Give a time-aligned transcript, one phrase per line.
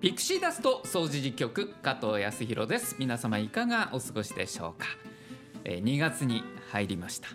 [0.00, 2.94] ピクシーダスト掃除実局加藤康弘です。
[3.00, 4.86] 皆様いかがお過ごしでしょうか、
[5.64, 7.26] えー、2月に入りました。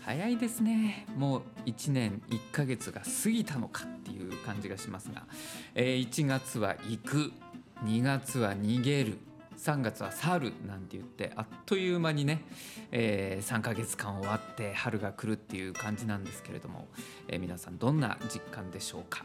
[0.00, 1.06] 早いですね。
[1.16, 5.22] もう1年1ヶ月が過ぎたのかっていう感じがしますが、
[5.76, 7.32] えー、1月は行く。
[7.84, 9.18] 2月は逃げる。
[9.56, 12.42] 3月は春なんて言ってあっという間にね、
[12.90, 16.88] えー、3ヶ月間終わって春が来るっていう感じなんですけれども、
[17.28, 19.24] えー、皆さんどんな実感でしょうか？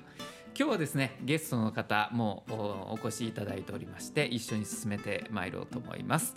[0.60, 6.34] 今日はですねゲストの方もお越しいただいておりまして一緒に進めてまいろうと思います、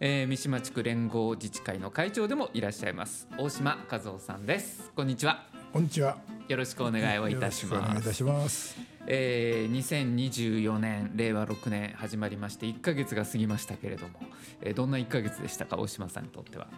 [0.00, 4.90] えー、三島地区連合自治会の会長でもいらっしゃいます大島和夫さんです。
[4.96, 5.44] こんにちは。
[5.70, 6.16] こんにちは。
[6.48, 7.84] よろしくお願いをいたします。
[7.84, 8.74] お願いいたします。
[9.06, 14.14] えー、2024年令和6年始まりまして1か月が過ぎましたけれども、
[14.62, 16.68] えー、どんな1か月でしたか大島さんにとっては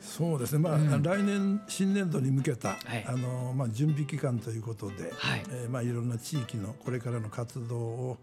[0.00, 5.42] そうですね、まあ、うん、来年新年度に向けた、はい、あのまあ、準備期間ということで、はい。
[5.50, 8.18] えーまあ、いろんな地域のこれからの活動を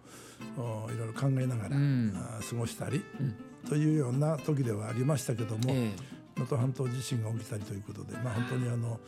[0.58, 2.14] おいろいろ考えながら、うん、
[2.50, 5.92] 過ごしたり、うん、というような時ではありましたけども、え
[6.38, 9.00] 能登半島地震が起きたりということで、まあ、本当にあの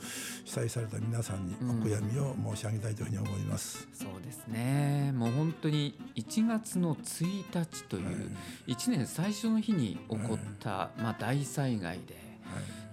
[0.46, 5.12] 被災された皆さんにお悔やみを申し上げたいというふうに思います、うん、そうですね。
[5.14, 8.32] もう本当に1月の1日という
[8.68, 12.27] 1年最初の日に起こった、まあ、大災害で。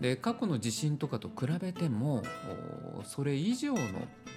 [0.01, 2.23] で過去の地震とかと比べても
[3.05, 3.81] それ以上の,、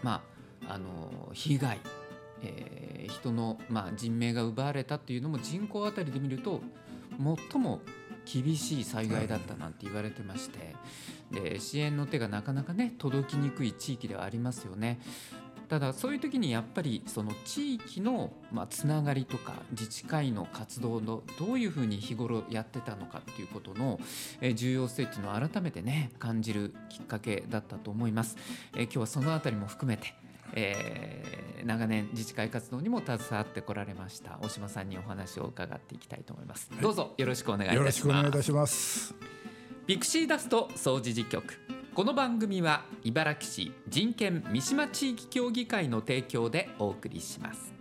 [0.03, 0.21] ま
[0.67, 1.79] あ、あの被害、
[2.43, 6.61] えー、人の、まあ、人命が奪われたっていうのも人口あたりで見ると
[7.51, 7.81] 最も
[8.25, 10.75] 厳しい災害だったなんて言われてまして
[11.31, 14.99] で支援の手がなかなかね届きにくい地域ではありますよね。
[15.69, 23.99] ただそういう時にやっぱりその地域のまあつながりとか自治会の活動のどういうふうに日頃やってたのかっていうことの
[24.55, 28.37] 重要性っていうのを改めてね感じるきっかけだったと思います。
[28.75, 30.13] え今日はそのあたりも含めて
[30.53, 37.79] えー、長年自治会活動にも携わってこられました大島さんにお話を伺っていきたいと思います、はい、どうぞよろしくお願いいたします。
[37.79, 39.13] よろしくお願いいたします。
[39.87, 47.73] ピクシーダスト掃除実局この番組は茨城市人権三島地域協議会の提供でお送りします。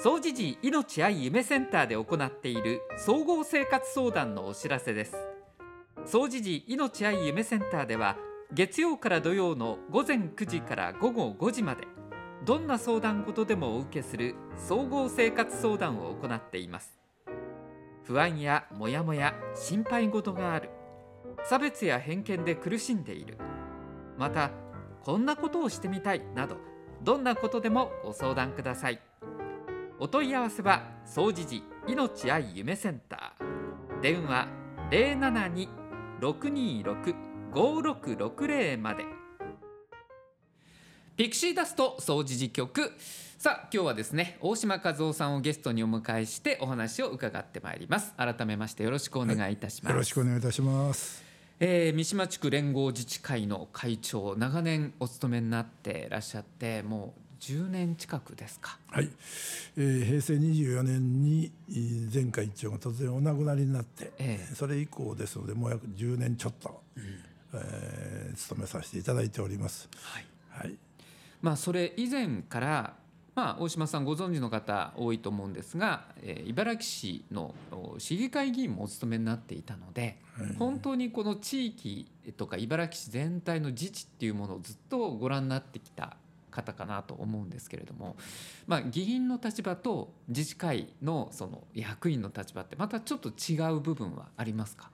[0.00, 5.14] 総除時命愛夢センターで行っている総合生活相談のお知らせです。
[6.04, 8.16] 総除時命愛夢センターでは
[8.52, 11.86] 月曜から土曜の午前9時から午後5時まで
[12.44, 16.98] どんな相談事でもお受けする総合生活相談を行っています。
[18.02, 20.70] 不安やモヤモヤ心配事がある。
[21.48, 23.38] 差別や偏見で苦しんでいる。
[24.18, 24.50] また
[25.02, 26.58] こんなことをしてみたいなど
[27.02, 29.00] どんなことでもご相談ください。
[29.98, 34.02] お問い合わせは総持寺命愛夢センター。
[34.02, 34.46] 電話
[36.20, 39.06] 072-626-5660まで。
[41.16, 42.92] ピクシーダスト総持寺局。
[43.38, 48.12] さあ今日はですね大島和夫さんをゲストにお迎えしてお話を伺ってまいります。
[48.16, 51.27] 改めましてよろしくお願いいたします、はい、よろしくお願いいたします。
[51.60, 58.78] えー、三島地区連合自治会の会長長年お務めになっていらっしゃってもう10年近くですか？
[58.90, 59.08] はい、
[59.76, 61.50] えー、平成24年に
[62.12, 67.04] 前会長が突然お亡くなりになって、えー、それ以降ですのでもう約10年ちょっと、うん、
[67.54, 69.88] えー、務めさせていただいております。
[70.00, 70.74] はい、はい、
[71.42, 72.94] まあそれ以前から
[73.38, 77.54] まあ、大島さんご存知の方多いと思うんですが、えー、茨城市の
[77.98, 86.16] 市議会議員もお務めになっていたので、はい、本当にこの地域とか茨城市全体の自治っていうものをずっとご覧になってきた
[86.50, 88.16] 方かなと思うんですけれども、
[88.66, 94.90] まあ、議員の立場と自治会のその役員の立場ってまたちょっと違う部分はありますか？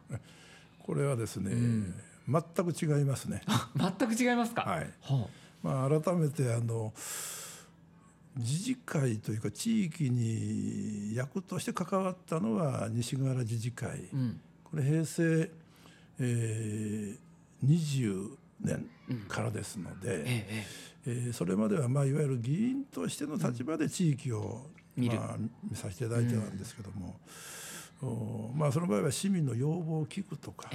[0.81, 1.95] これはですね、うん、
[2.29, 3.41] 全く違いますね。
[3.75, 4.91] 全く違いますか、はい。
[5.01, 5.29] はあ、
[5.63, 6.93] まあ、改めてあの
[8.37, 15.51] 自治会というか地域に役として関わったのは西川原自治会、うん、これ平成、
[16.19, 17.17] えー、
[17.65, 18.31] 20
[18.61, 18.89] 年
[19.29, 20.23] からですので、うん。
[20.27, 20.67] ええ
[21.07, 24.67] えー、それまでは、まあ、いわゆる議員としての立場で地域を、
[24.97, 25.37] 見まあ、
[25.71, 27.17] 見させていただいてたんですけども、
[28.53, 30.71] うん、まあ、その場合は市民の要望を聞くとか、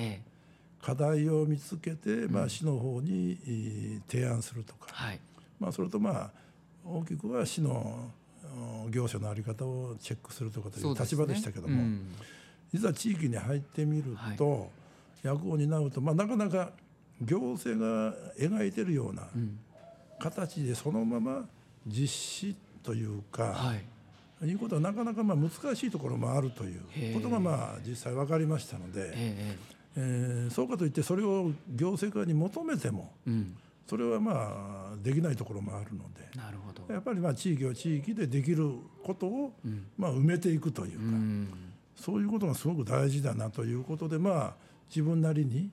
[0.82, 5.20] 課題を見つけて、まあ、市の方に提案するとか、はい、
[5.60, 6.32] まあ、それとまあ
[6.98, 8.10] 大きくは市の
[8.90, 12.16] 業者の在り方をチェックするとかという立場でしたけども、ねうん、
[12.74, 14.70] いざ地域に入ってみると、はい、
[15.24, 16.72] 役を担うと、まあ、なかなか
[17.22, 19.28] 行政が描いてるような
[20.20, 21.46] 形でそのまま
[21.86, 23.76] 実施というか、は
[24.44, 29.58] い、いうことはなかなかまあ難しいところもあるということがまあ実際分かりましたので、え。
[30.50, 33.58] ー、そうかといってそれを行政側に求めても、うん。
[33.90, 36.38] それはまあできないところもあるので。
[36.38, 38.72] なるほどやっぱりまあ地域は地域でできる
[39.04, 39.54] ことを
[39.98, 41.04] まあ埋めていくというか、
[41.96, 44.54] そういうことがすごく大事だなということでまあ
[44.90, 45.70] 自分なりに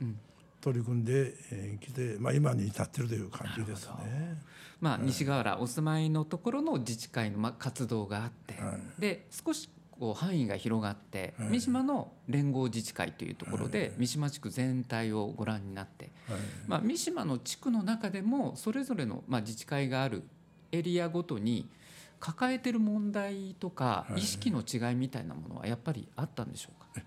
[0.60, 1.34] 取り組んで
[1.80, 4.36] きて、まあ、今に至っているという感じですね。
[4.80, 16.10] まあ、西川原お住まいのところの自治会のまあ活動があって、はい、で少しこう範囲が広がって、はい、三島の連合自治会というところで、三島地区全体をご覧になって、
[16.66, 20.24] まあ、三島の地区の中でもそれぞれのまあ自治会がある
[20.72, 21.68] エリアごとに
[22.20, 27.02] 抱えてる問題とか意識の違いみたいなものはやっぱりあったんでしょうか、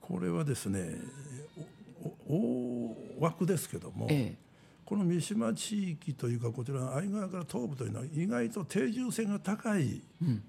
[0.00, 0.98] これはですね
[2.28, 4.38] 大枠ですけども、ええ、
[4.84, 10.42] この三島地域というかこちらの愛川から東部というのは意外と定住性が高い、うん。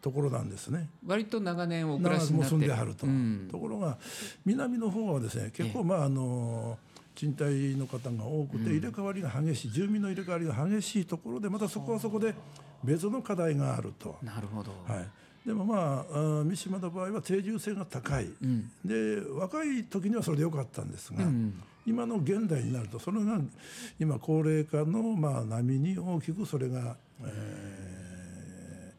[0.00, 0.88] ところなんですね。
[1.06, 3.98] 割と長年お暮らしになって住んではると、うん、ところが
[4.44, 6.78] 南の方はですね結構まああの
[7.20, 12.34] 賃貸の方が多くて入れ替わりが激しい、住民の入れ替わりが激しいところでまたそこはそこで
[12.82, 14.16] 別の課題があると。
[14.22, 15.08] なるほど、はい。
[15.46, 23.40] でもまあ三島の場合は定住性が高い、うん、で若い時にはそれでよかったんですが、うん、今の現代になるとそれが
[23.98, 26.94] 今高齢化のまあ波に大きくそれが、
[27.24, 28.92] え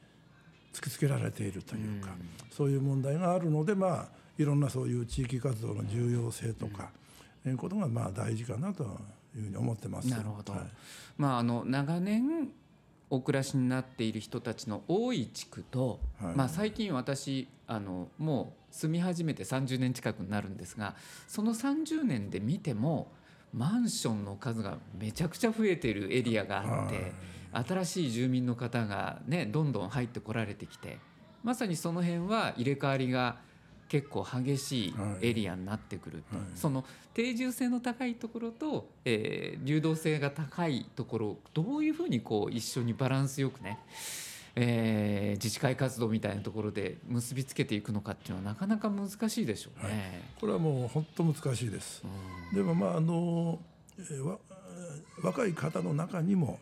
[0.74, 4.08] ー、突きつけられているというか、うん、そういう問題があるのでまあ
[4.40, 7.01] いろんなそういう地域活動の重要性とか、うん、
[7.50, 8.84] いうことがまあ大事かなと
[9.36, 10.10] いうふうに思ってます。
[10.10, 10.62] なるほど、はい、
[11.18, 12.50] まああの長年
[13.12, 20.96] お暮らしになっている人たちの多い地区と、はい、まあ、最近私あのもう住み始めて30年近くになるんですが
[21.28, 23.12] その30年で見ても
[23.54, 27.14] マンションの数がめちゃくちゃ増えているエリアがあって、
[27.52, 30.98] はい、新しい住民の方がねどんどん入ってこられてきて
[31.44, 33.38] まさにその辺は入れ替わりが
[33.92, 43.80] 結構激しいエリアになってくる、はい、その定住性の高いところと、えー、流動性が高いところをどういうふうにこう一緒にバランスよくね、
[44.56, 49.90] えー、自治会活動みたいなところで結びつけていくのかっていうのはなかなか難しいでしょうね。
[49.90, 50.02] はい、
[50.40, 52.02] これはもう本当難しいです。
[52.50, 53.60] うん、でもまああの、
[54.00, 54.38] えー、
[55.22, 56.60] 若い方の中にも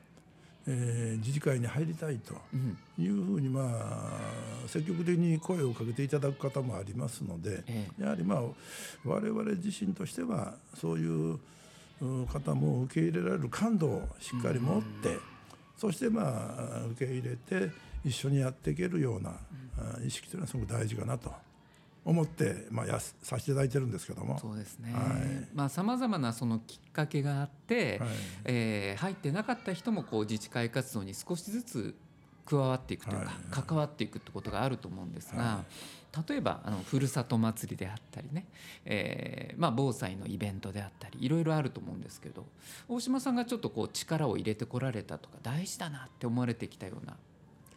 [0.68, 2.34] えー、自治会に入りたいと
[3.00, 7.64] いうふうに、まあ、積極的に声をかけていただく方もありますので、
[8.00, 8.42] やはり、まあ、
[9.06, 11.40] 我々自身としてはそういう
[12.28, 15.18] 方も受け入れられる感度をしっかり持って、
[15.78, 17.72] そして、まあ、受け入れて
[18.06, 19.34] 一緒にやっていけるような
[20.06, 21.49] 意識というのはすごく大事かなと。
[22.06, 24.40] 思って、まあ、やさせていただいてるんですけども。
[24.40, 25.48] そうですね、はい。
[25.54, 28.10] まあ、さまざまなそのきっかけがあって、はい、
[28.46, 31.96] えー、入ってなかった人もこう自治会活動に少しずつ
[32.46, 35.64] 加わっていくというか、はい、関わっていくってことがあると思うんですが、は
[36.16, 38.48] い、例えばあのふるさと祭りであったりね、
[38.86, 42.48] えーまあ、防災のイベントであったりいろいろあると思うんですけど
[42.88, 47.18] 大島さんがちょっとこう力を入れてこられたとか大事だなって思われてきたような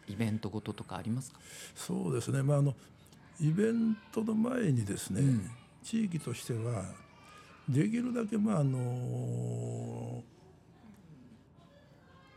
[0.07, 1.39] イベントごととかありますか？
[1.75, 2.73] そうですね、まあ、あの
[3.41, 5.51] イベントの前にですね、うん、
[5.83, 6.85] 地域としては
[7.67, 10.23] できるだけまああの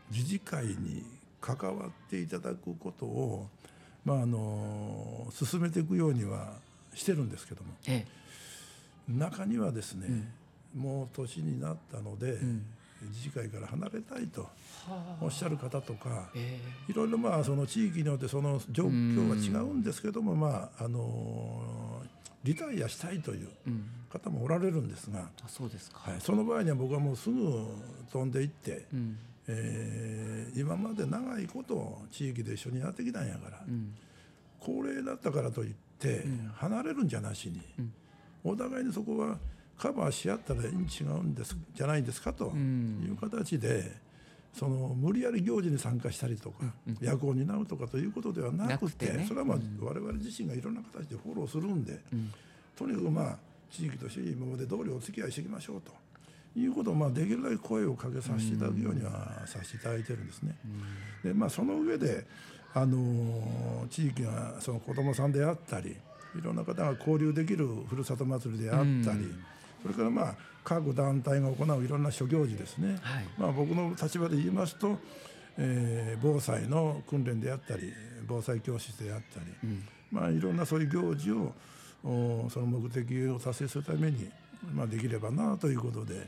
[0.09, 1.03] 自治会に
[1.41, 3.47] 関わっていただくことを、
[4.05, 6.53] まあ、あの進めていくようには
[6.93, 8.05] してるんですけども、え
[9.09, 10.07] え、中にはですね、
[10.75, 12.65] うん、もう年になったので、うん、
[13.01, 14.47] 自治会から離れたいと
[15.21, 22.01] おっしゃる方とか、えー、いろいろまあその地域によってその状況は違うんですけども、まああの
[22.43, 23.49] リタイアしたいという
[24.09, 27.67] 方もおられるんですが、あそうですか、はい、その場合には僕はもうすぐ
[28.11, 29.17] 飛んでいって、うん、
[29.47, 33.93] えー、今まで長いこと地域で一緒にやってきたんやから、うん、
[34.59, 36.23] 高齢だったからといって
[36.55, 37.61] 離れるんじゃなしに、
[38.43, 39.37] お互いにそこは
[39.77, 40.71] カバーし合ったら違う
[41.21, 43.91] んですじゃないですかという形で、
[44.53, 46.63] その無理やり行事に参加したりとか、
[46.99, 51.99] 役を担うとかということではなくてそれはまあ我々自身がいろんな形でフォローするんで、
[52.75, 53.37] とにかくまあ
[53.69, 55.91] 地域として今まで通りお付き合いしていきましょうと。
[56.55, 60.55] いうことをまあできるだけ声をかけさせていただくようにはさせていただいてるんですね。
[61.23, 62.25] でまあその上で
[62.73, 65.95] あの地域がその子どもさんであったり
[66.35, 69.31] いろんな方が交流できるふるさと祭りであったり、
[69.93, 74.97] それからまあ各団体が行ういろんな諸行事ですね、はい、まあ、僕の立場で言いますと、
[75.57, 77.93] えー、防災の訓練であったり
[78.27, 81.53] 防災教室であったり、うん、まあ、いろんなそういう行事を
[82.49, 84.29] その目的を達成するために、
[84.73, 86.27] まあ、できればなということで、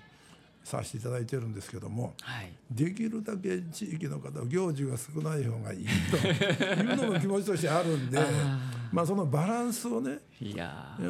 [0.63, 8.19] させていただいてるんですけども、はい、できるだけ地域の方行事が少ない方がいいというのも 気持ちとしてあるんで
[8.91, 10.19] まあそのバランスをね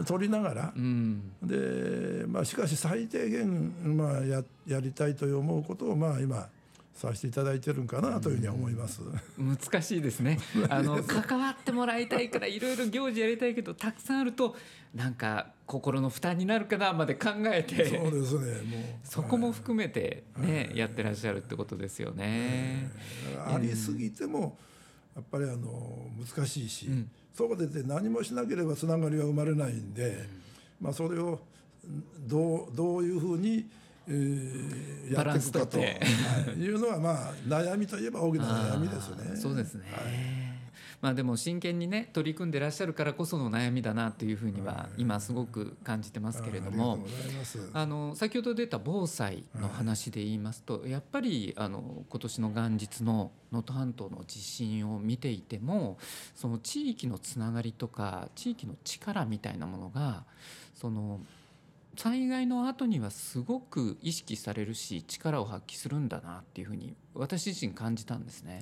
[0.05, 6.47] 取りながら、うん、で、まあ、しかし最低限、まあや、やりたいと思うことをまあ今
[6.93, 9.01] させていただいてるんかなというふうに思います。
[9.37, 10.37] 難しいですね。
[10.69, 14.55] あの関わってもらいたいからいろいろ行事やりたいけどたくさんあると
[14.93, 18.83] なんか心の負担になるかなまで考えてそうですねもう。
[19.03, 22.91] そこも含めてね、はい、やってらっしゃるってことですよね。
[23.45, 24.57] ありすぎても
[25.15, 30.09] やっぱりあの難しいし、うん、そこで何もしなければつながりは生まれないんで、
[30.81, 31.39] うん、まあそれを
[32.27, 33.69] どうどういうふうに
[34.09, 39.35] えー、やっていくかと、はい、いうのはまあ悩みといえば大きな悩みですね。
[39.35, 40.49] そうですね、はい
[41.01, 46.99] まあ、でも真剣にね取り組んでらっしゃるからこその悩みだなというふうには今すごく感じてますけれども。
[47.73, 55.97] あの先ほど出た防災の話で言いますとやっぱりあの今年の元日の能登半島の地震を見ていても
[56.35, 60.25] その地域のつながりとか地域の力みたいなものが
[60.73, 61.21] その
[61.99, 68.61] 災害の後にはすごく意識されるし力を発揮するんだなっていうふうに私自身感じたんですね。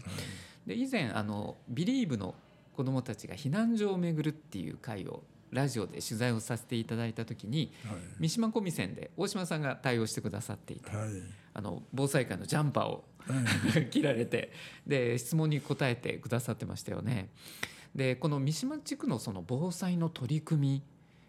[0.66, 2.34] で以前あのビリーブの
[2.76, 11.10] 子どもたちが避難所を巡るっていう会をラジオで取材をさせていただいた時に、はい、三島小見線で大島さんが対応してくださっていて、はい、
[11.54, 14.52] あの防災会のジャンパーを、はい、 着られて
[14.88, 17.30] で質問に答えてくださってましたよね。
[17.94, 20.84] でこの三島地区のその防災の取り組み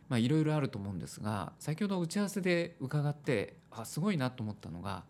[0.09, 5.05] まあいろいろあると思うんですが先ほど打ち合わせで伺ってあすごいなと思ったのが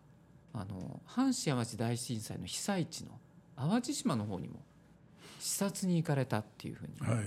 [0.53, 3.13] あの阪神・淡路大震災の被災地の
[3.57, 4.63] 淡路島の方にも
[5.39, 7.25] 視察に行かれたっていうふうに、はい、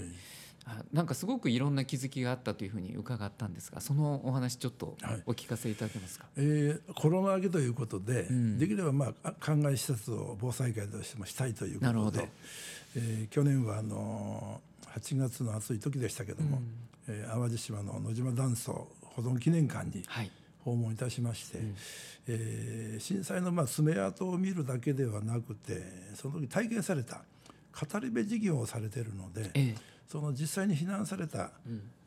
[0.65, 12.29] あなんかすごくいろんな気づきがあったというふうに伺ったんですがそのお話ちょっとお聞かせいただけますか、はい、えー、コロナ明けということで、うん、できればまあ考え施設を防災会としてもしたいということで、
[12.97, 14.61] えー、去年はあの
[14.95, 20.03] 8月の暑い時でしたけども、うんえー、淡路島の野島断層保存記念館に
[20.63, 21.75] 訪問いたしまして、はいうん、
[22.27, 25.81] えー、震災のまあ爪痕を見るだけではなくて
[26.15, 27.21] その時体験された
[27.71, 29.75] 語り部事業をされているので、ええ、
[30.07, 31.51] その実際に避難された、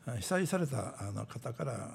[0.07, 1.89] うん、被災されたあの方から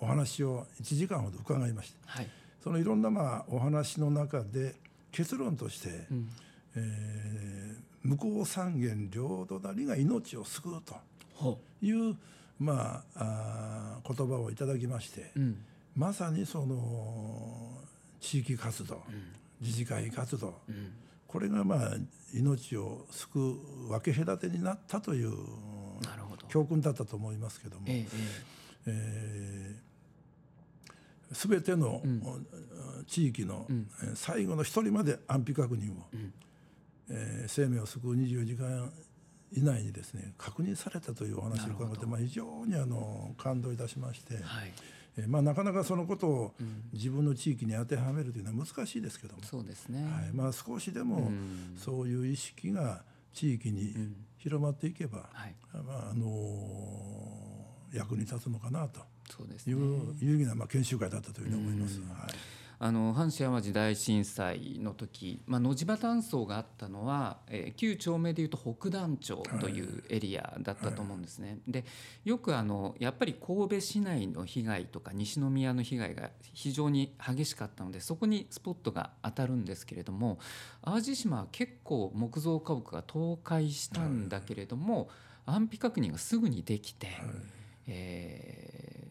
[0.00, 2.28] お話を1時間ほど伺いました、はい、
[2.62, 4.74] そのいろんなまあお話の中で
[5.12, 6.28] 結論として、うん、
[6.76, 10.94] えー、向こう三元両隣が命を救うと。
[11.82, 12.16] いう、
[12.58, 15.58] まあ、あ言葉をいただきまして、うん、
[15.96, 17.70] まさにその
[18.20, 20.92] 地域活動、うん、自治会活動、うん、
[21.26, 21.96] これがまあ
[22.32, 25.32] 命を救う分け隔てになったという
[26.48, 27.82] 教訓だったと思いますけども。
[27.86, 28.06] ええ
[28.86, 32.02] えー、全ての、
[33.06, 33.66] 地域の
[34.14, 36.06] 最後の一人まで安否確認を、
[37.08, 38.90] えー、生命を救う24時間
[39.54, 44.72] 以内にですね確認されたというお話を伺って、まあ、非常にあの感動いたしまして、はい。
[45.16, 46.54] えまあ、なかなかそのことを
[46.92, 50.02] 自分の地域に当てはめるというのは難しいですけども、そうですね。
[50.02, 50.32] はい。
[50.32, 51.30] まあ、少しでも
[51.76, 53.94] そういう意識が地域に
[54.38, 56.26] 広まっていけば、はい、まああの
[57.92, 59.00] 役に立つのかなと。
[59.40, 62.00] いう、ね、有意義なまあ研修会だったというふうに思います。
[62.00, 71.48] はいあの阪神・淡路大震災の時、まあ、野島断層があったのは、えー、旧町名でいうと北団町というエリアだったと思うんですね。
[71.48, 71.86] はい、で
[72.26, 80.38] よくあのやっぱり神戸市内の被害とか西宮の被害が非常に激しかったのでそこにスポットが当たるんですけれども
[80.84, 85.08] 淡路島は結構木造家屋が倒壊したんだけれども、
[85.46, 87.16] はい、安否確認がすぐにできて、はい、
[87.86, 89.03] えー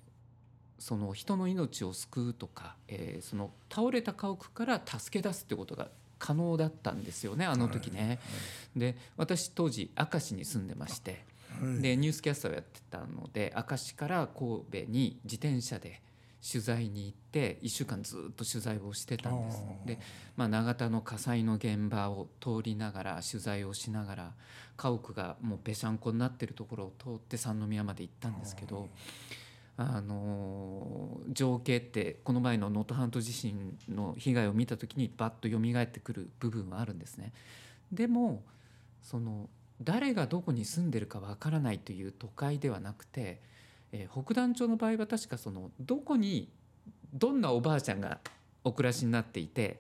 [0.84, 5.88] その人の命を救うとか、えー、その倒れた家屋から助け出すってことが
[6.20, 8.00] 可能だったんですよねあの時ね。
[8.00, 8.20] はいはい、
[8.76, 11.24] で私当時明石に住んでまして、
[11.62, 16.02] はい、でニュースキャスターをやってたので明石から神戸に自転車で
[16.46, 19.64] 取材に行って1週間ずっと取材をしてたんです。
[19.86, 20.00] で、
[20.36, 24.34] まあ、永田の火災の現場を通りながら取材をしながら
[24.76, 28.90] 家屋がもうぺしゃんこになってるところを通って三宮まで行ったんですけど。
[29.76, 37.34] あの情景ってこの前の能登半島地震の被害を見た時にバッと蘇ってくる部分はあるんですね。
[37.92, 38.44] でも
[39.02, 39.50] その
[39.82, 43.42] 誰がどこに住んでるかわからないという都会ではなくて、
[43.92, 46.50] えー、北団町の場合は確かそのどこに
[47.14, 48.20] どんなおばあちゃんが
[48.64, 49.80] お暮らしになっていて、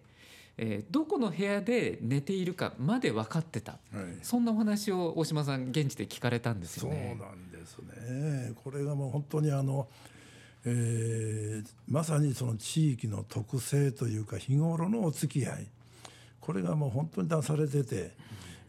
[0.57, 7.15] えー、どこの部屋で寝ているかまで分かってた、はい、そんなお話を大島さん現地で聞かれたんですよね。
[7.19, 8.53] そうなんですね。
[8.63, 9.87] これがもう本当にあの
[10.65, 15.67] えー、まさにその地域の特性というか日頃のお付き合い。
[16.39, 18.11] これがもう本当に出されてて、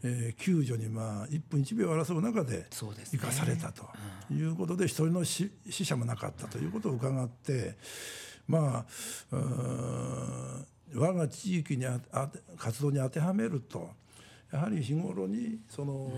[0.03, 3.89] えー、救助にまあ1分1秒争う中で生かされたと
[4.31, 7.75] いうことで一人の死者もなかったということを伺って
[8.47, 8.85] ま
[9.31, 9.35] あ
[10.93, 11.99] 我が地域にあ
[12.57, 13.89] 活動に当てはめると
[14.53, 16.09] やはり日頃にその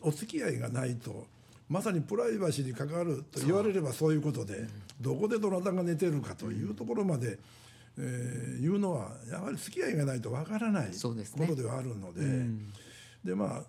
[0.00, 1.26] お付き合いがないと
[1.68, 4.66] まさにプライバシーに関わると言われればそういうことで
[5.00, 7.38] どこでどなたが寝てるかというところまで、
[7.98, 12.22] えー、言うのはやはり付き合いがないとわからないことではあるので
[13.24, 13.62] でまあ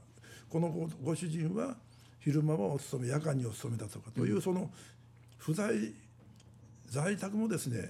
[0.49, 0.69] この
[1.03, 1.75] ご主人は
[2.19, 4.69] 昼間はお勤め夜間にお勤めだとかというその
[5.37, 5.73] 不在
[6.89, 7.89] 在宅もですね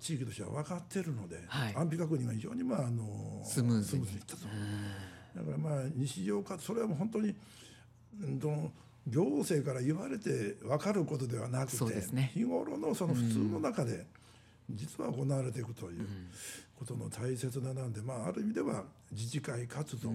[0.00, 4.04] 地域としては分かっているので、はい、安否確認が非常にまああのスムーズに。
[4.04, 4.42] いったと。
[5.36, 7.34] だからまあ日常かそれはもう本当に
[8.38, 8.72] どの
[9.06, 14.04] 行政から言われて分かることではなくて、ね、日頃のその普通の中で
[14.70, 16.06] 実は行われていくという
[16.74, 18.82] ことの大切ななんで、まあ、ある意味では
[19.12, 20.10] 自治会活動、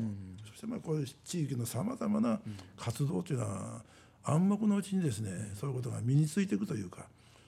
[0.50, 2.42] そしてまあこういう地域のさまざまな
[2.78, 3.82] 活動というのは
[4.24, 7.06] 暗黙のうちにですねそういうことが身についていくというか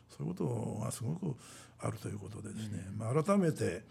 [0.10, 1.36] そういうことがすごく
[1.84, 3.84] あるということでですね、まあ、改めて、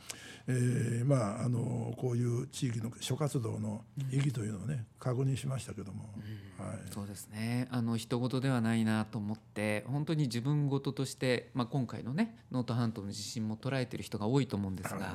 [0.48, 6.10] えー、まああのこういう地域の諸活動の意義というのをね、確認しましたけども、
[6.58, 7.66] はい、そうですね。
[7.70, 15.14] あの人事ではないなと思って本当に自分事として、まあ、今回のね能登半島の地震も捉えてる人が多いと思うんですが、はい、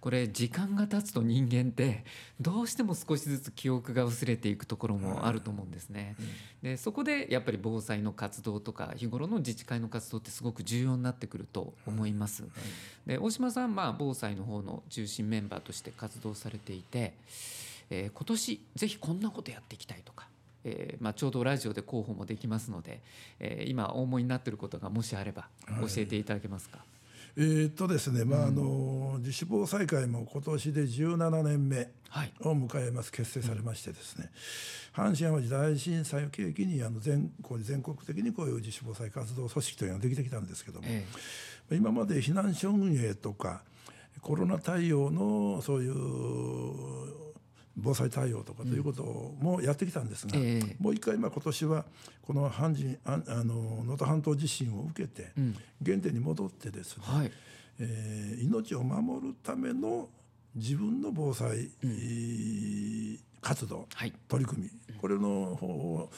[0.00, 2.04] これ時間が経つと人間って
[2.40, 6.16] どうしても少しずつ記憶が薄れていくところもあると思うんですね。
[6.62, 12.44] でそこでやっぱり防災の活動とか日頃の自治会の活動ってすごく重要になってくると思います。
[13.06, 17.14] で大島さん、まあ、防災の方の中心メンバーとして活動されていて、
[17.90, 20.28] えー、今年ぜひこんなことやっていきたいとか。
[20.64, 23.00] えーまあ、ちょうどラジオで広報もできますので、
[23.38, 25.48] えー、今お思いになっていることがもしあれば
[25.80, 26.78] 教えていただけますか？
[26.78, 26.86] はい
[27.36, 31.88] えー、っとですね、まああの自主防災会も今年で17年目
[32.40, 34.28] を迎えます、結成されましてですね、
[34.92, 41.18] 阪神・淡路大震災を契機にあの全全国的にこういう自主防災活動組織というのができてきたんですけども、ええ、
[41.70, 43.62] 今まで避難所運営とか
[44.20, 45.94] コロナ対応のそういう
[47.76, 49.02] 防災対応とかということ
[49.40, 50.58] もやってきたんですが、うんえ。
[50.58, 51.84] ー、もう一回今今年は
[52.22, 55.30] この阪神ああの能登半島地震を受けて、
[55.84, 57.32] 原点に戻ってですね、はい、
[57.78, 60.08] えー、命を守るための
[60.54, 66.10] 自分の防災、うん、活動、はい、取り組みこれの方を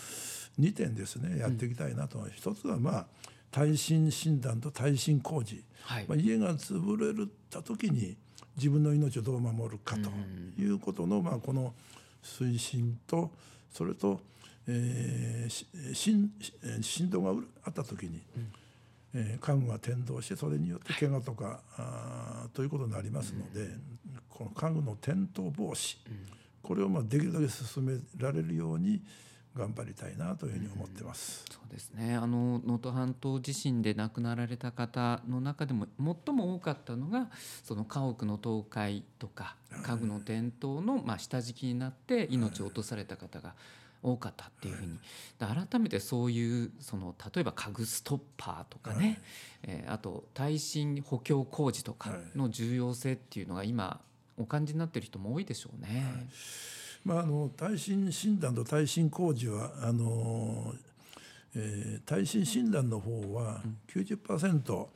[0.58, 3.06] 2点ですねやっていきたいなと、うん、一つはまあ
[3.50, 8.16] 耐震診断と耐震工事、はい、まあ、家が潰れた時に
[8.56, 10.10] 自分の命をどう守るかと
[10.60, 11.72] いうことの、まあ、この
[12.22, 13.30] 推進と
[13.72, 14.20] それと、
[14.66, 15.90] えー、
[17.10, 18.20] 動があった時に、
[19.14, 23.70] えー、家具が転倒してそれによって怪我とか、はい、あということになりますので、
[24.28, 25.96] この家具の転倒防止、
[26.62, 29.02] これをまあできるだけ進められるように、
[29.56, 31.44] 頑張りたいなというふうに思ってます。
[31.48, 32.14] うん、そうですね。
[32.14, 37.28] あの能登半島地震で亡くなられた方の中でも最も多かったのが
[37.64, 43.54] その家屋の倒壊とか家具の転倒のまあ下敷きになって命を落とされた方が
[44.02, 44.98] 多かったっていうふうに。
[45.40, 49.18] 改めてそういうその例えば家具ストッパーとかね、はい、
[49.64, 54.00] えー、あと耐震補強工事とかの重要性っていうのが今
[54.38, 56.04] お感じになってる人も多いでしょうね。
[56.14, 60.74] はいまあ、あの耐震診断と耐震工事はあの、
[61.54, 64.86] えー、耐震診断の方は90%、うん。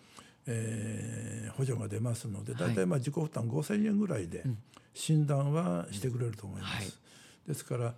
[0.46, 4.44] えー、補助が出ますので大体まあ自己負担5,000円ぐらいで
[4.92, 6.72] 診断はしてくれると思います。
[6.72, 6.92] うんはい、
[7.48, 7.94] ですから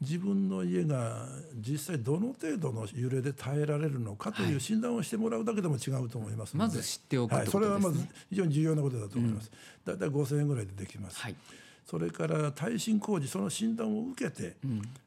[0.00, 9.50] 自分の家が実際どの程度の揺れで耐えられるのかという診断をしてもらうだけでも違うと思いますので、まず知っておく、はい、それはまず非常に重要なことだと思います。
[9.86, 11.20] うん、大体5,000円ぐらいでできます。
[11.20, 11.34] はい
[11.88, 14.56] それから耐震工事その診断を受けて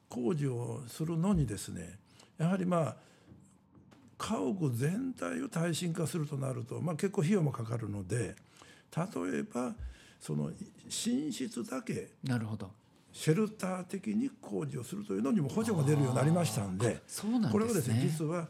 [0.10, 2.00] 工事をするのにですね
[2.40, 2.96] やはりまあ
[4.18, 8.36] 家屋全体を耐震化するとなると、まあ、結構費用もかかるので
[8.96, 9.74] 例えば
[10.20, 10.50] その
[10.86, 12.70] 寝室だけなるほど。
[13.14, 17.02] シェルター的に工事をするというのにも補助が出るようになりましたんで
[17.52, 18.48] これはですね実は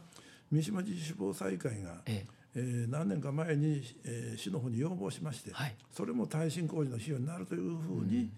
[0.51, 8.29] 三島自主防災会が、えええー、何年か前に、えー、市の方に要望しまして、はい、それも耐震工事の費用になるというふうに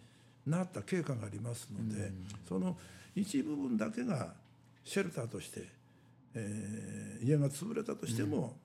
[0.45, 2.77] なった経過がありますので、うん、その
[3.15, 4.33] 一部分だけが
[4.83, 5.67] シェルターとして、
[6.35, 8.55] えー、家が潰れたとしても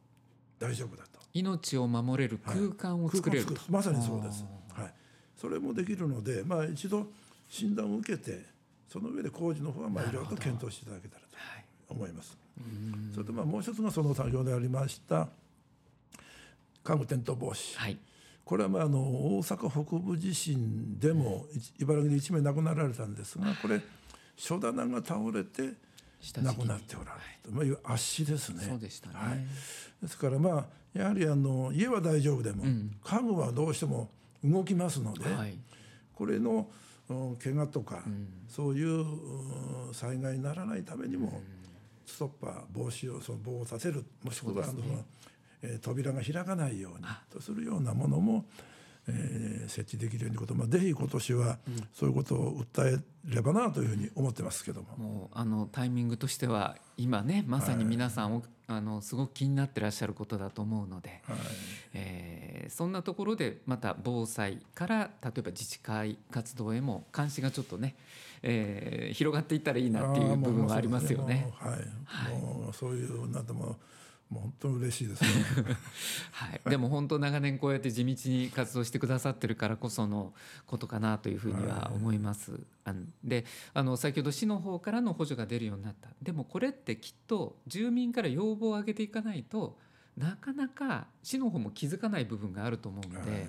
[0.59, 4.93] 大丈夫だと、命を守れる空間を作れる、はい、まさにそうです、はい、
[5.41, 7.07] それもできるので、まあ、一度
[7.49, 8.45] 診断を受けて
[8.91, 11.28] その上で工事の方はまあいろいろと検討していただけたらと
[11.89, 12.37] 思います。
[13.15, 15.29] それとまあもう一つがその先ほどありました
[16.83, 17.99] 家具転倒防止、はい、
[18.45, 21.47] これはまああの大阪北部地震でも
[21.79, 23.81] 茨城で1名亡くなられたんですがこれ
[24.37, 25.75] 書棚が倒れて
[26.43, 27.21] 亡くなっておられ
[27.51, 28.65] るまあ、いう圧死ですね。
[28.69, 29.39] そうでしたね、はい、
[30.03, 30.65] ですからまあ
[30.99, 34.11] やはりあの家は大丈夫でも、うん、家具はどうしても
[34.45, 35.57] 動きますので、はい、
[36.15, 36.69] これの
[37.43, 39.05] 怪我とか、うん、そういう
[39.93, 41.41] 災害にならないためにも、
[42.09, 44.73] ストッパー防止をその棒を立てるもしくは、ね、
[45.63, 48.45] えー、扉が開かないようにとするようなものも
[49.09, 51.59] えー、設置できるようにこと、まあ、ぜひ今年は
[51.95, 52.99] そういうことを訴え
[53.35, 54.97] ればなというふうに思ってますけども。
[54.99, 61.37] もうあのタイミングとしては今ねまさに皆さん、はい、あのすごく気になってらっしゃることだと思うので、はい、
[61.95, 67.97] えー、そんなところでまた防災から例えば自治会活動へも関心がちょっとね、
[68.43, 71.53] えー、広がっていったらいいなっていう部分はありますよね。
[71.59, 71.73] はい、
[72.05, 73.77] はい、もうそういうなんても
[74.31, 75.29] もう本当に嬉しいです、ね、
[76.33, 80.35] はい、でも本当長年こうやって地道に活動してくださってるからこその
[80.67, 82.53] ことかなというふうには思います。
[82.85, 86.11] はい、であの先ほど市の方からの補助が出るようになった。
[86.21, 89.79] でもこれってきっと住民から要望を上げていかないと
[90.19, 93.47] なかなか市の方も気づかない部分があると思うので、はい、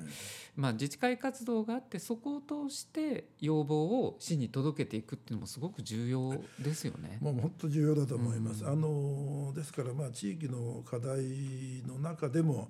[0.55, 7.17] まあ、自治会活動があってそこを通して要望を市に届けていくっていうのもすごく重要ですよね。
[7.21, 8.63] もう本当重要だと思います。
[8.63, 12.69] うん、あのですからまあ地域の課題の中でも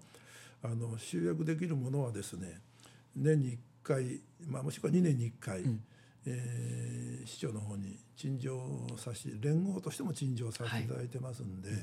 [0.63, 2.61] あの集約できるものはですね
[3.15, 5.83] 年に1回、まあ、もしくは2年に1回、うん
[6.25, 11.79] えー、市長の方に陳情させて連合としても陳情させていただいてますんで、はい、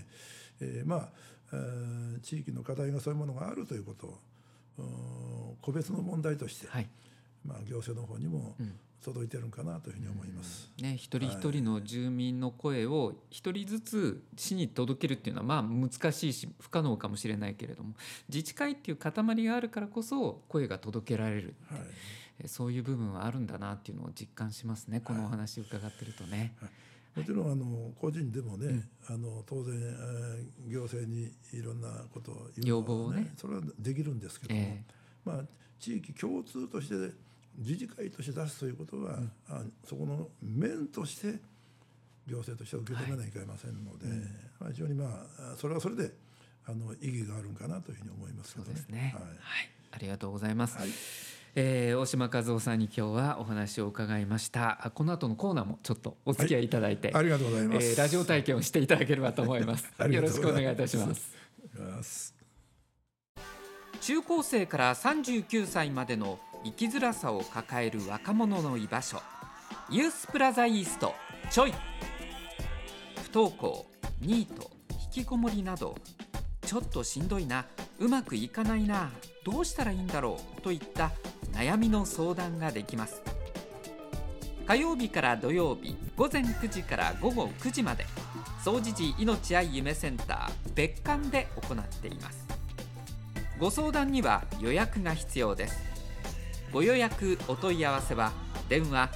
[0.60, 1.12] えー、まあ
[2.22, 4.18] 地域の課題がそういうものがあるということ
[4.82, 6.88] を個別の問題として、はい、
[7.44, 8.54] まあ、行政の方にも
[9.02, 10.70] 届いてるんかなというふうに思います。
[10.78, 17.94] うん、ね、一人一人の住民の声を一人ずつ市に届けるっていうのはまあ難しいし不可能かもしれないけれども
[18.28, 19.12] 自治会っていう塊
[19.44, 21.76] があるからこそ声が届けられる、は
[22.44, 25.00] い、そういう部分はあるんだなっていうのを実感しますね。
[25.00, 26.54] このお話を伺ってるとね。
[26.60, 26.70] はい
[27.16, 33.32] もちろんあの個人でもね、うん、あの当然、えー、行政にいろんなことを言うのは、ね、ね。
[33.36, 35.44] それはできるんですけども、えー、まあ、
[35.80, 37.14] 地域共通として
[37.56, 41.38] 自治会として出すということは、うん、あそこの面として
[42.26, 44.18] 行政としては受け止めないといけませんので、はい、
[44.60, 46.10] まあ、非常にまあそれはそれで
[46.66, 48.84] あの意義があるんかなというふうに思いますけどね。
[48.90, 49.14] ね。
[49.16, 49.34] はい、はい、
[49.92, 50.76] ありがとうございます。
[50.76, 54.92] はいえー、大島和夫さんに今日はお話を伺いました。
[54.94, 59.90] この後のコーナーもちょっとお付き合いいただいて、はい、ありがとうございます、えー、ラジオ体験をしていただければと思います。
[60.06, 62.34] よろしくお願いいたします。
[64.02, 69.22] 中高生から39歳までの生きづらさを抱える若者の居場所。
[69.88, 71.14] ユースプラザイースト
[71.50, 71.72] ちょい。
[73.32, 73.86] 不登校
[74.20, 74.70] ニート
[75.16, 75.96] 引きこもりなど。
[76.66, 77.64] ちょっとしんどいな
[78.00, 79.12] うまくいかないな
[79.44, 81.12] どうしたらいいんだろうといった
[81.56, 83.22] 悩みの相談ができます。
[84.66, 88.04] 火曜日から土曜日午前9時から午後9時まで
[88.62, 92.44] 総持寺命愛夢センター別館で行っています。
[93.58, 95.78] ご相談には予約が必要です。
[96.72, 98.32] ご予約お問い合わせは
[98.68, 99.08] 電話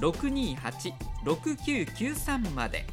[0.00, 2.84] 072-628-6993まで。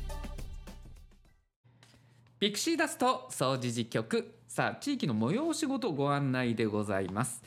[2.40, 4.36] ピクシーダスト総持寺局。
[4.48, 7.44] さあ地域の催し事ご案内でございます。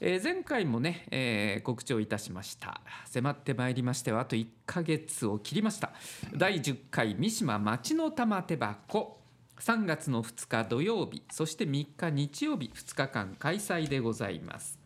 [0.00, 2.80] えー、前回もね、えー、告知をいたしました。
[3.06, 5.92] 迫ってまいりましてはあと1ヶ月を切りました。
[6.34, 9.18] 第10回三島町の玉手箱。
[9.58, 11.22] 3月の2日土曜日。
[11.30, 12.70] そして3日日曜日。
[12.74, 14.78] 2日間開催でございます。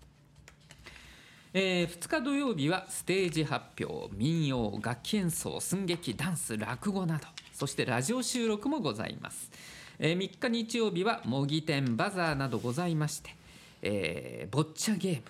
[1.52, 4.08] えー、2日土曜日はステージ発表。
[4.16, 7.26] 民謡楽器演奏寸劇ダンス落語など。
[7.60, 9.50] そしてラジオ収録もございます、
[9.98, 13.39] えー、3日日曜日は模擬店バザーなどございまして。
[13.82, 15.22] えー、ボッチャゲーム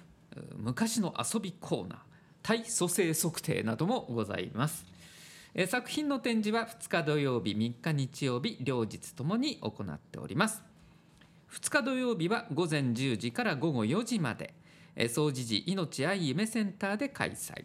[0.57, 1.99] 昔の遊びコーナー
[2.43, 4.85] 体組成測定などもございます、
[5.55, 10.63] えー、作品の展示は2日土曜日3日日曜日両日ともに行っております。
[11.53, 14.55] 2日土曜日は午前10時から午後4時まで、
[14.95, 17.65] えー、総持寺命愛夢センターで開催。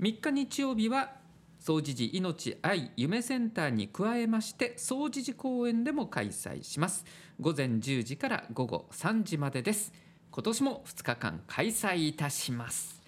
[0.00, 1.12] 3日日曜日は
[1.60, 7.04] 総持寺命愛夢センターに加えまして総持寺公園でも開催します。
[7.38, 9.92] 午前10時から午後3時までです。
[10.32, 13.02] 今年も2日間開催いたします、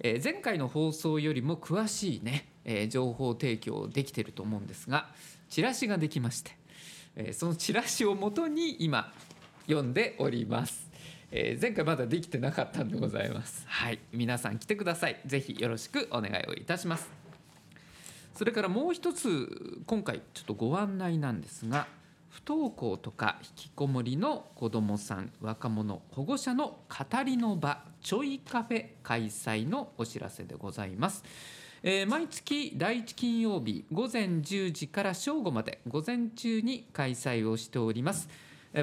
[0.00, 5.08] えー、前回の放送よりも詳しいね、えー、情報提供できてると思うんですが
[5.50, 6.56] チラシができまして、
[7.16, 9.12] えー、そのチラシをもとに今
[9.66, 10.90] 読んでおります。
[11.30, 13.64] えー、前回まだできてなかったんでございます。
[13.66, 15.20] はい皆さん来てください。
[15.26, 17.08] ぜひよろしくお願いをいたします。
[18.34, 21.86] それからもう一つ今回ちょっとご案内なんですが
[22.34, 31.22] 不登校とか引きこもりの子どもさん若者保護者の語りの場ちょいカフェ開催のお知らせでございます。
[31.84, 38.28] えー、毎月第1金曜日午前10時から正午まで午前中に開催をしております。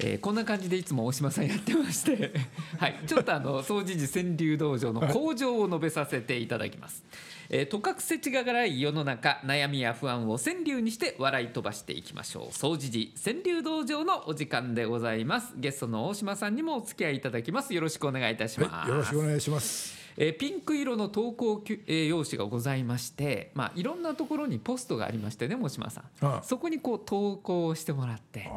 [0.00, 2.32] えー、こんな感じでいつも大島さんやってまして
[2.78, 7.04] はいちょっとあの総持寺川柳道場の向上を述べさせていただきます、
[7.48, 12.54] えー、とかくせちががらい世の中悩みや不安を川柳にして笑い飛ばしていきましょう。
[12.54, 15.52] 総持寺川柳道場のお時間でございます。
[15.56, 17.74] ゲストの大島さんにもお付き合いいただきます。
[17.74, 20.03] よろしくお願いいたします、はい、よろしくお願いします。
[20.16, 28.50] えー、ピンク色の投稿用紙がございまして、まあ、いろんなところにポストがありましてね、もしまさん、ああそこにこう投稿してもらって、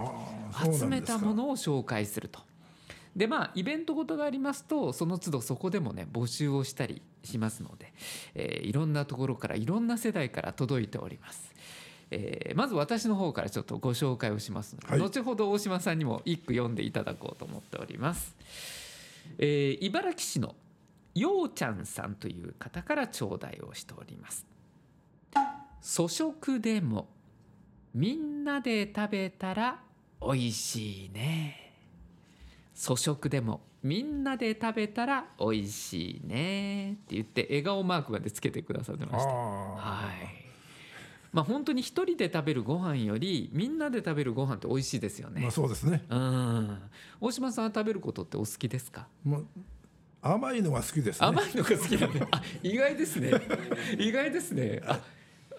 [0.63, 2.41] 集めたものを紹介すると。
[3.15, 7.91] でまあイベントごとがありますとその都度そこでもね募集をしたりしますので、
[8.35, 11.51] えー、いろんなところからいろんな世代から届いております。
[12.11, 18.35] えー、まず私の方からちょっとご紹介をしますので、はい、後ほど大島さんにも一句読んでいただこうと思っております。
[19.39, 20.55] えー、茨城市の
[21.19, 24.45] ようちゃんさんという方から頂戴をしております
[25.95, 27.07] 粗食でも
[27.93, 29.79] みんなで食べたら
[30.19, 31.73] おいしいね
[32.75, 40.47] 粗食でもみんなで食べたらおいしいねって言って笑顔マークまでつけてくださってましたはい
[41.33, 45.41] まあ本当に一人で食べるご飯よりみんなで食べるご飯って美味しいですよね。
[45.41, 46.03] まあそうですね。
[46.09, 46.79] うん。
[47.19, 49.07] 大島さんは食べることってお好きですか？
[49.25, 49.41] まあ
[50.33, 53.31] 甘いのが好きです、ね、甘いのが好きなんで、 あ、意外ですね。
[53.97, 54.81] 意外ですね。
[54.85, 54.99] あ、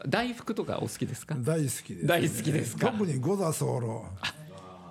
[0.06, 1.34] 大福とかお好きですか？
[1.38, 2.90] 大好きです、ね、大好きですか？
[2.90, 4.06] 特に五座候。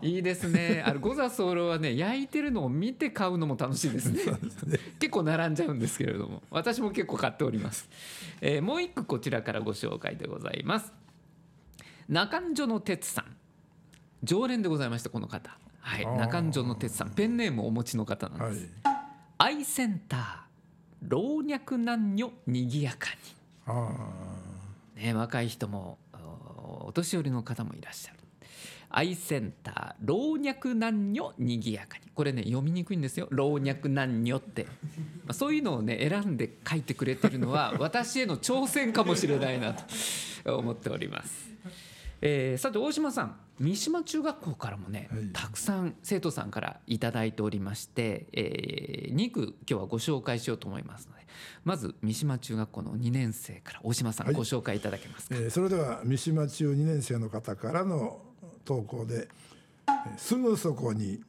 [0.01, 0.83] いいですね。
[0.85, 4.19] あの五座候はね焼いてるのを見て買うのも楽しいですね。
[4.19, 4.27] す
[4.63, 7.89] ね結構並んじゃうんですけれども、私も結構買っております。
[8.41, 10.93] えー、もう一句こちらからご紹介でございます。
[12.09, 13.35] 中条の哲さん、
[14.23, 15.57] 常連でございましたこの方。
[15.79, 18.69] はい、中条の哲さん、ペンネームをお持ちの方なんです。
[18.83, 18.96] はい
[19.39, 20.19] アイセンター
[21.01, 23.09] 老若男女にぎやか
[24.95, 25.99] に、ね、若い人も
[26.81, 28.17] お年寄りの方もいらっしゃる。
[28.89, 32.05] アイセンター老若男女にぎやかに。
[32.15, 33.27] これね読みにくいんですよ。
[33.29, 34.71] 老若男女って、ま
[35.29, 39.75] あ、そういうのをね選んで書いてくれてるのは私への挑戦かもしれないな
[40.43, 41.51] と思っております。
[42.21, 51.25] えー、さて大島さん三島中学校からもね、はい、たくさん生徒さんから頂いておりまして、えー、2区今日はご紹介しようと思いますので
[51.63, 58.21] まず三島中学校の2年生から大島さん、ご紹介いただけますか、えー、それでは三島中2年生の方からの
[58.65, 59.27] 投稿で
[60.17, 61.23] 「すぐそこに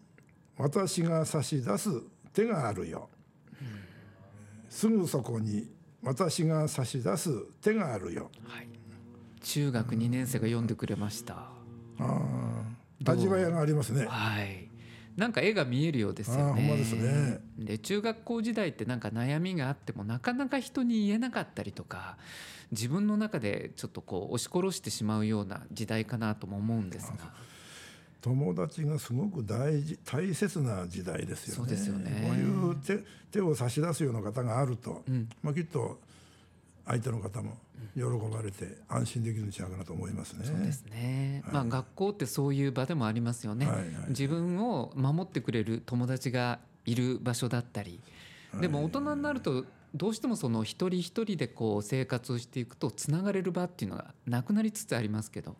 [0.56, 1.90] 私が差し出す
[2.32, 3.08] 手があるよ」
[4.68, 5.70] すぐそこに
[6.02, 7.30] 私が差し出す
[7.62, 8.68] 手があるよ」はい、
[9.48, 11.46] 中学2年生が読んでくれました。
[11.98, 12.62] あ
[13.06, 14.04] 味わいがありますね。
[14.06, 14.68] はい。
[15.16, 16.76] なんか絵が見えるようですよね。
[16.76, 22.18] ですねで中学校時代ってなんか悩みがあってもなかなか人に言えなかったりとか
[22.72, 27.32] 自分の中でちょっとこう押し殺してしまうような時代かなとも思うんですが。
[28.20, 31.56] 友達がすごく大事大切な時代ですよね。
[31.56, 36.00] そうですよねこういう手手を差し出すような方があると、うん、まあきっと
[36.88, 37.58] 相手の方も
[37.94, 40.46] 喜ばれて安心できるんちゃうかなと思いますね。
[40.46, 41.42] そうですね。
[41.44, 43.66] はい、まあ学校ってそういう場でもありますよね。
[43.66, 48.00] はいはい、自分を守ってくれる友達がいる場所だったり、
[48.60, 55.56] でも大人になるとどうしてもその一人一人でこう生活をしていくとつながれる場っていうのがなくなりつつありますけど、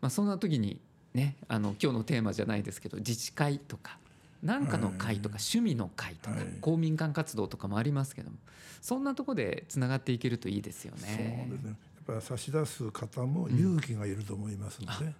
[0.00, 0.80] まあそんな時に
[1.14, 3.98] ねあの今日のテーマじゃないですけど自治会とか
[4.42, 8.36] 何かの会とか趣味の会とか公民館活動とかもありますけども
[8.80, 11.46] そんなとこでつながっていけるといいですよね。
[11.48, 11.76] そうですね
[12.08, 15.14] やっぱ差し出す方も勇気がいると思いますので、うん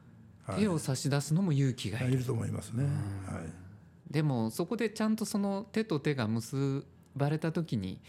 [0.45, 2.85] はい、手を差し出すのも勇気がいるいると思いますね。
[3.27, 8.01] はい、でもそこでちゃんとその手と手が結ばれた時に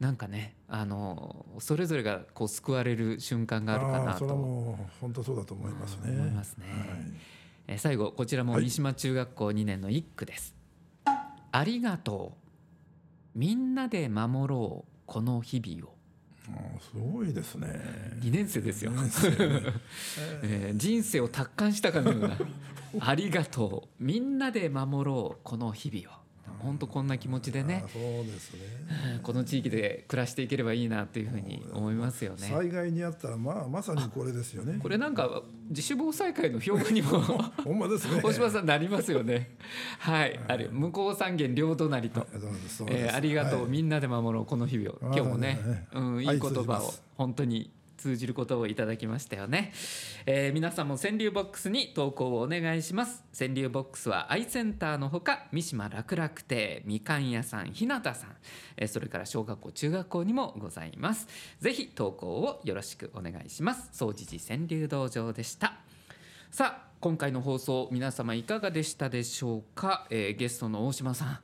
[0.00, 4.18] なんかねあのそれぞれがこう救われる瞬間があるかなと。
[4.20, 6.10] それはもう本当そうだと思いますね。
[6.10, 6.66] 思いますね。
[6.66, 7.35] はい
[7.68, 10.54] え最後こちらも三島中学校2年の一句です、
[11.04, 11.16] はい、
[11.52, 12.32] ありがと
[13.34, 13.38] う。
[13.38, 15.96] みんなで守ろうこの日々を。
[16.80, 17.68] すごいですね。
[18.20, 18.92] 2年生ですよ、
[20.42, 22.38] えー、人生を達観したかのような。
[23.00, 24.04] ありがとう。
[24.04, 26.20] みんなで守ろうこの日々を
[26.66, 27.84] 本当こんな気持ちでね。
[27.92, 28.60] そうですね。
[29.22, 32.48] この地域で暮らしていければいいなというふうに思いますよね。
[32.48, 34.80] 災害にあったらまあまさにこれですよね。
[34.82, 37.20] これなんか自主防災会の標語にも
[37.62, 38.20] ほんまですね。
[38.20, 39.56] 大島さんなりますよね。
[40.00, 42.26] はい、あれ向こう三軒両隣と、
[42.88, 44.98] えー、ありがとう、みんなで守ろうこの日々を。
[45.02, 49.72] 今日もね、うん、いい言葉を本当に通じることをいただきましたよね、
[50.26, 53.24] えー、皆さんも川柳ボックスに投稿をお願いします。
[53.36, 58.14] 川柳ボックスはアイセンターのほか三島楽々亭みかん屋さん日向さん、
[58.76, 61.26] えー、それから小学校中学校にもございます。
[61.60, 63.88] ぜひ投稿をよろしくお願いします。
[63.92, 65.74] 総持寺川柳道場でした。
[66.50, 71.38] さあ今回の放送皆様いかがでしたでしょうか、えー、ゲストの大島さん、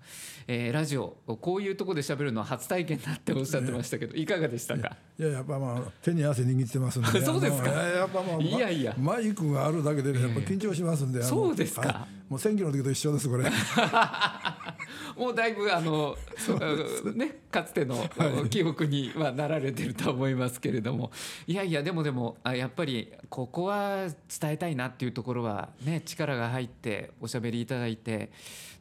[0.48, 4.96] えー、ラジオこういうとこで喋るのは初体験だっておっしゃってましたけど、 いかがでしたか？
[5.18, 7.70] いややっぱまあ手に汗握ってますんで そうですか？
[7.70, 8.94] やっぱまあいやいや。
[8.98, 12.06] マイクがあるだけでねやっぱ緊張しますんで、そうですか？
[12.28, 13.44] もう選挙の時と一緒ですこれ
[15.16, 16.16] もうだいぶあの、
[17.14, 17.96] ね、かつての
[18.48, 21.10] 記憶にはなられてると思いますけれども、
[21.46, 24.08] い、やいやでもでもあやっぱりここは
[24.40, 28.30] 伝えたいなっていうところはね力が入っておしゃべりいただいて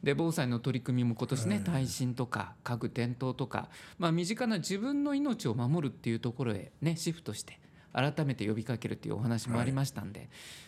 [0.02, 3.68] で防災の取り組みも今年ね耐震とか家具転倒とか、
[3.98, 7.58] まあ、身近な自分の命を守るっていうところへねシフトして
[7.92, 10.26] 改めて呼びかけるというお話もありましたんで、は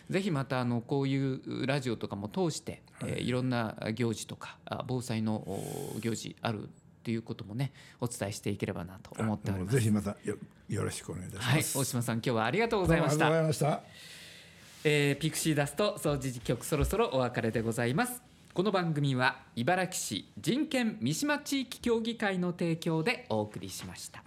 [0.09, 4.57] い、ぜひまたあのこういうラジオとかも通して、はいえー、いろんな行事とか
[4.87, 5.43] 防災の
[5.99, 6.69] 行事ある
[7.03, 9.75] ということもねお伝えしていければなと思っております。
[9.77, 11.77] ぜひまたよよろしくお願いいたします。
[11.77, 13.27] はい、大島さん今日はありがとうございました。
[13.27, 14.15] ありがとうございました。
[14.87, 18.21] えー、ピクシーダスト総除事局そろそろお別れでございます。
[18.53, 24.23] この番組は茨城市人権三島地域協議会の提供でお送りしました。